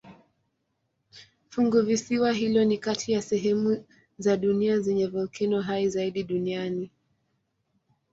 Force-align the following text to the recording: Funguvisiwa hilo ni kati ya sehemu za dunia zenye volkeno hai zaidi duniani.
Funguvisiwa 1.49 2.31
hilo 2.33 2.63
ni 2.65 2.77
kati 2.77 3.11
ya 3.11 3.21
sehemu 3.21 3.85
za 4.17 4.37
dunia 4.37 4.79
zenye 4.79 5.07
volkeno 5.07 5.61
hai 5.61 5.89
zaidi 5.89 6.23
duniani. 6.23 6.91